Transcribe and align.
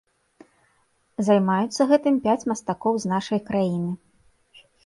Займаюцца 1.27 1.87
гэтым 1.93 2.15
пяць 2.25 2.47
мастакоў 2.53 2.93
з 3.05 3.15
нашай 3.15 3.39
краіны. 3.51 3.91